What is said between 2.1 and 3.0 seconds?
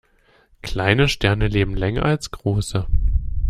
große.